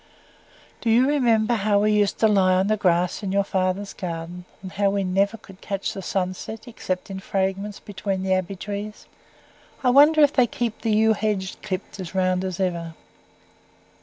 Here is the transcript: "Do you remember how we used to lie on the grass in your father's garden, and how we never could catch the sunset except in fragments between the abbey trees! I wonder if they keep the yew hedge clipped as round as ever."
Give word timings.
"Do 0.81 0.89
you 0.89 1.07
remember 1.07 1.53
how 1.53 1.81
we 1.83 1.91
used 1.91 2.17
to 2.21 2.27
lie 2.27 2.55
on 2.55 2.65
the 2.65 2.75
grass 2.75 3.21
in 3.21 3.31
your 3.31 3.43
father's 3.43 3.93
garden, 3.93 4.45
and 4.63 4.71
how 4.71 4.89
we 4.89 5.03
never 5.03 5.37
could 5.37 5.61
catch 5.61 5.93
the 5.93 6.01
sunset 6.01 6.67
except 6.67 7.11
in 7.11 7.19
fragments 7.19 7.79
between 7.79 8.23
the 8.23 8.33
abbey 8.33 8.55
trees! 8.55 9.05
I 9.83 9.91
wonder 9.91 10.21
if 10.21 10.33
they 10.33 10.47
keep 10.47 10.81
the 10.81 10.89
yew 10.89 11.13
hedge 11.13 11.55
clipped 11.61 11.99
as 11.99 12.15
round 12.15 12.43
as 12.43 12.59
ever." 12.59 12.95